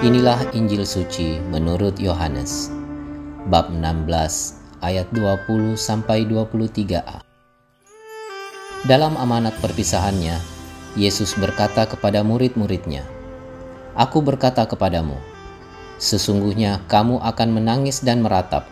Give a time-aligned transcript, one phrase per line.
[0.00, 2.77] Inilah Injil suci menurut Yohanes
[3.48, 4.04] bab 16
[4.84, 7.24] ayat 20 sampai 23a.
[8.84, 10.36] Dalam amanat perpisahannya,
[10.92, 13.08] Yesus berkata kepada murid-muridnya,
[13.96, 15.16] Aku berkata kepadamu,
[15.96, 18.68] sesungguhnya kamu akan menangis dan meratap,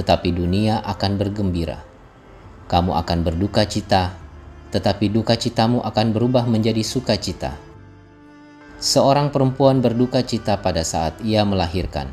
[0.00, 1.84] tetapi dunia akan bergembira.
[2.72, 4.16] Kamu akan berduka cita,
[4.72, 7.52] tetapi duka citamu akan berubah menjadi sukacita.
[8.80, 12.08] Seorang perempuan berduka cita pada saat ia melahirkan,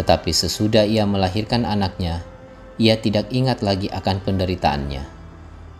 [0.00, 2.24] tetapi sesudah ia melahirkan anaknya,
[2.80, 5.04] ia tidak ingat lagi akan penderitaannya,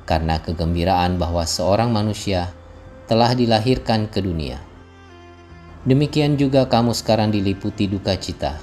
[0.04, 2.52] karena kegembiraan bahwa seorang manusia
[3.08, 4.60] telah dilahirkan ke dunia.
[5.88, 8.60] Demikian juga kamu sekarang diliputi duka cita,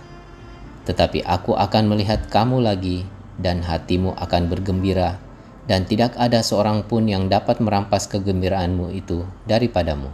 [0.86, 3.10] tetapi aku akan melihat kamu lagi,
[3.42, 5.18] dan hatimu akan bergembira,
[5.66, 10.14] dan tidak ada seorang pun yang dapat merampas kegembiraanmu itu daripadamu.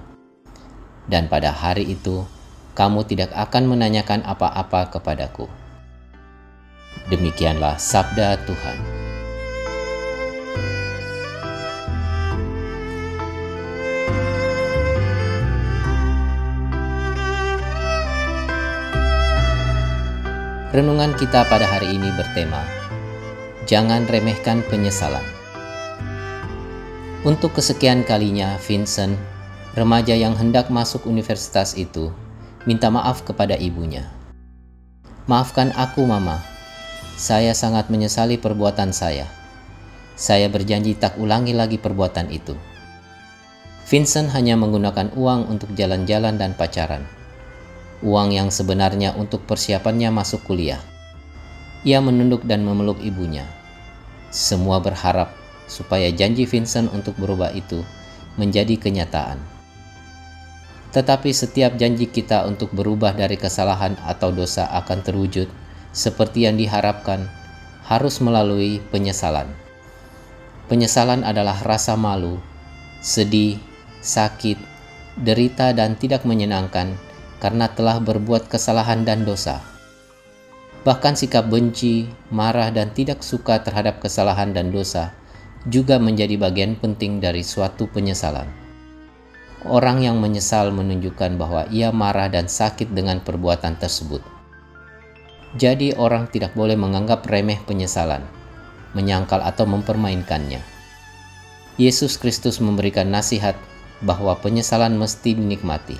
[1.03, 2.23] Dan pada hari itu,
[2.73, 5.45] kamu tidak akan menanyakan apa-apa kepadaku.
[7.09, 8.77] Demikianlah sabda Tuhan.
[20.73, 22.65] Renungan kita pada hari ini bertema
[23.69, 25.21] Jangan remehkan penyesalan.
[27.23, 29.15] Untuk kesekian kalinya, Vincent,
[29.77, 32.11] remaja yang hendak masuk universitas itu,
[32.63, 34.07] minta maaf kepada ibunya.
[35.27, 36.39] Maafkan aku, Mama.
[37.19, 39.27] Saya sangat menyesali perbuatan saya.
[40.15, 42.55] Saya berjanji tak ulangi lagi perbuatan itu.
[43.83, 47.03] Vincent hanya menggunakan uang untuk jalan-jalan dan pacaran.
[48.03, 50.79] Uang yang sebenarnya untuk persiapannya masuk kuliah.
[51.83, 53.43] Ia menunduk dan memeluk ibunya.
[54.31, 55.35] Semua berharap
[55.67, 57.83] supaya janji Vincent untuk berubah itu
[58.39, 59.52] menjadi kenyataan.
[60.93, 65.49] Tetapi setiap janji kita untuk berubah dari kesalahan atau dosa akan terwujud
[65.89, 67.29] seperti yang diharapkan
[67.89, 69.49] harus melalui penyesalan.
[70.69, 72.39] Penyesalan adalah rasa malu,
[73.03, 73.59] sedih,
[73.99, 74.55] sakit,
[75.19, 76.95] derita dan tidak menyenangkan
[77.43, 79.59] karena telah berbuat kesalahan dan dosa.
[80.87, 85.11] Bahkan sikap benci, marah dan tidak suka terhadap kesalahan dan dosa
[85.63, 88.62] juga menjadi bagian penting dari suatu penyesalan.
[89.63, 94.19] Orang yang menyesal menunjukkan bahwa ia marah dan sakit dengan perbuatan tersebut.
[95.55, 98.27] Jadi, orang tidak boleh menganggap remeh penyesalan,
[98.91, 100.59] menyangkal atau mempermainkannya.
[101.79, 103.55] Yesus Kristus memberikan nasihat
[104.03, 105.95] bahwa penyesalan mesti dinikmati.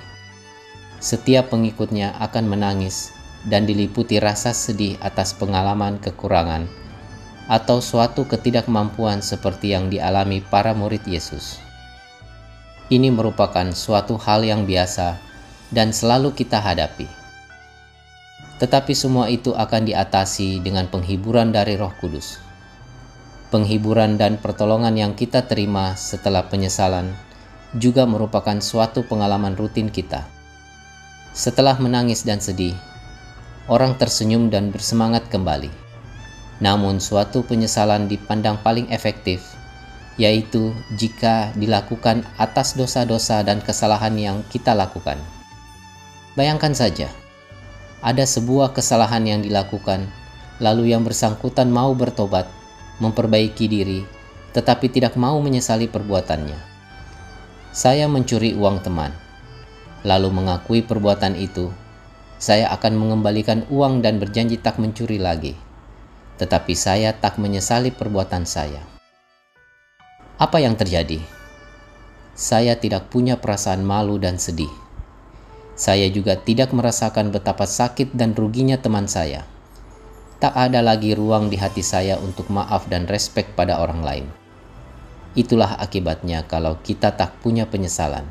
[1.00, 3.16] Setiap pengikutnya akan menangis
[3.48, 6.68] dan diliputi rasa sedih atas pengalaman kekurangan
[7.44, 11.60] atau suatu ketidakmampuan seperti yang dialami para murid Yesus.
[12.92, 15.16] Ini merupakan suatu hal yang biasa
[15.72, 17.08] dan selalu kita hadapi.
[18.60, 22.44] Tetapi semua itu akan diatasi dengan penghiburan dari Roh Kudus.
[23.48, 27.16] Penghiburan dan pertolongan yang kita terima setelah penyesalan
[27.72, 30.28] juga merupakan suatu pengalaman rutin kita.
[31.32, 32.76] Setelah menangis dan sedih,
[33.66, 35.72] orang tersenyum dan bersemangat kembali.
[36.60, 39.53] Namun, suatu penyesalan dipandang paling efektif
[40.14, 45.18] yaitu jika dilakukan atas dosa-dosa dan kesalahan yang kita lakukan.
[46.38, 47.10] Bayangkan saja,
[48.02, 50.06] ada sebuah kesalahan yang dilakukan,
[50.62, 52.46] lalu yang bersangkutan mau bertobat,
[53.02, 54.00] memperbaiki diri,
[54.54, 56.58] tetapi tidak mau menyesali perbuatannya.
[57.74, 59.10] Saya mencuri uang teman,
[60.06, 61.74] lalu mengakui perbuatan itu.
[62.38, 65.58] Saya akan mengembalikan uang dan berjanji tak mencuri lagi,
[66.38, 68.93] tetapi saya tak menyesali perbuatan saya
[70.44, 71.24] Apa yang terjadi?
[72.36, 74.68] Saya tidak punya perasaan malu dan sedih.
[75.72, 79.48] Saya juga tidak merasakan betapa sakit dan ruginya teman saya.
[80.44, 84.26] Tak ada lagi ruang di hati saya untuk maaf dan respek pada orang lain.
[85.32, 88.28] Itulah akibatnya kalau kita tak punya penyesalan.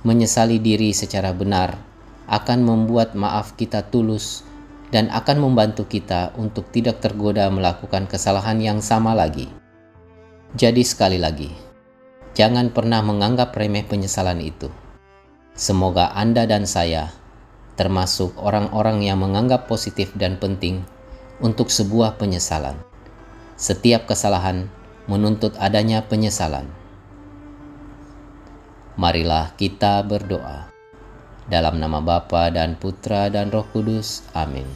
[0.00, 1.76] Menyesali diri secara benar
[2.24, 4.48] akan membuat maaf kita tulus
[4.88, 9.65] dan akan membantu kita untuk tidak tergoda melakukan kesalahan yang sama lagi.
[10.54, 11.50] Jadi, sekali lagi,
[12.38, 14.70] jangan pernah menganggap remeh penyesalan itu.
[15.56, 17.10] Semoga Anda dan saya,
[17.74, 20.86] termasuk orang-orang yang menganggap positif dan penting,
[21.40, 22.78] untuk sebuah penyesalan.
[23.56, 24.68] Setiap kesalahan
[25.08, 26.68] menuntut adanya penyesalan.
[28.96, 30.72] Marilah kita berdoa.
[31.46, 34.24] Dalam nama Bapa dan Putra dan Roh Kudus.
[34.34, 34.66] Amin.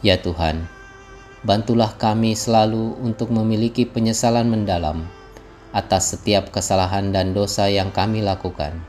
[0.00, 0.70] Ya Tuhan,
[1.46, 5.06] bantulah kami selalu untuk memiliki penyesalan mendalam
[5.70, 8.80] atas setiap kesalahan dan dosa yang kami lakukan,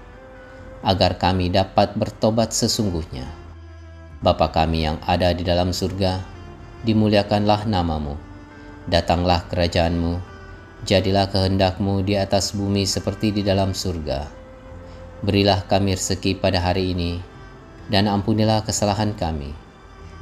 [0.81, 3.27] agar kami dapat bertobat sesungguhnya.
[4.23, 6.23] Bapa kami yang ada di dalam surga,
[6.87, 8.15] dimuliakanlah namamu.
[8.89, 10.29] Datanglah kerajaanmu,
[10.87, 14.31] Jadilah kehendakmu di atas bumi seperti di dalam surga.
[15.19, 17.19] Berilah kami rezeki pada hari ini,
[17.91, 19.51] dan ampunilah kesalahan kami,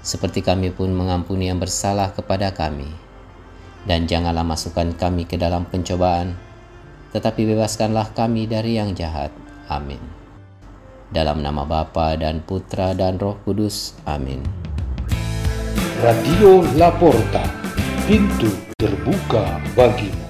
[0.08, 2.88] seperti kami pun mengampuni yang bersalah kepada kami.
[3.84, 6.40] Dan janganlah masukkan kami ke dalam pencobaan,
[7.12, 9.36] tetapi bebaskanlah kami dari yang jahat.
[9.68, 10.00] Amin.
[11.12, 14.00] Dalam nama Bapa dan Putra dan Roh Kudus.
[14.08, 14.44] Amin.
[16.00, 17.44] Radio Laporta,
[18.08, 20.27] pintu terbuka bagimu.